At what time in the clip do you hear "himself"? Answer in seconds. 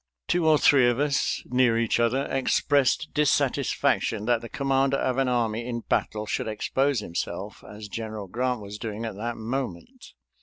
7.01-7.63